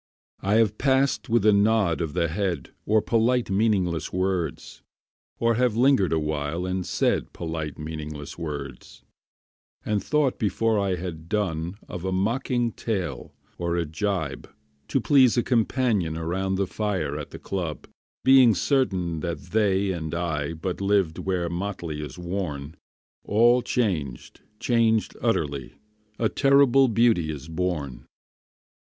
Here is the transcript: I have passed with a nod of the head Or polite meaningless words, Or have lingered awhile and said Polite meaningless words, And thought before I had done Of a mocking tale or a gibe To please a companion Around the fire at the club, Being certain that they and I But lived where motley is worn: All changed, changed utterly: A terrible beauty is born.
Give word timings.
I 0.41 0.55
have 0.55 0.79
passed 0.79 1.29
with 1.29 1.45
a 1.45 1.53
nod 1.53 2.01
of 2.01 2.13
the 2.15 2.27
head 2.27 2.71
Or 2.87 3.03
polite 3.03 3.51
meaningless 3.51 4.11
words, 4.11 4.81
Or 5.37 5.53
have 5.53 5.75
lingered 5.77 6.11
awhile 6.11 6.65
and 6.65 6.87
said 6.87 7.33
Polite 7.33 7.77
meaningless 7.77 8.35
words, 8.35 9.03
And 9.85 10.03
thought 10.03 10.39
before 10.39 10.79
I 10.79 10.95
had 10.95 11.29
done 11.29 11.77
Of 11.87 12.03
a 12.03 12.11
mocking 12.11 12.71
tale 12.71 13.35
or 13.59 13.75
a 13.75 13.85
gibe 13.85 14.49
To 14.87 14.99
please 14.99 15.37
a 15.37 15.43
companion 15.43 16.17
Around 16.17 16.55
the 16.55 16.65
fire 16.65 17.15
at 17.15 17.29
the 17.29 17.37
club, 17.37 17.85
Being 18.23 18.55
certain 18.55 19.19
that 19.19 19.37
they 19.51 19.91
and 19.91 20.15
I 20.15 20.53
But 20.53 20.81
lived 20.81 21.19
where 21.19 21.47
motley 21.47 22.01
is 22.01 22.17
worn: 22.17 22.75
All 23.23 23.61
changed, 23.61 24.41
changed 24.59 25.15
utterly: 25.21 25.75
A 26.17 26.27
terrible 26.27 26.87
beauty 26.87 27.29
is 27.29 27.47
born. 27.47 28.07